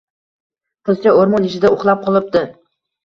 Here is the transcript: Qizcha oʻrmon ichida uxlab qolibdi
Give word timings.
Qizcha 0.89 1.13
oʻrmon 1.19 1.45
ichida 1.49 1.71
uxlab 1.77 2.03
qolibdi 2.09 2.43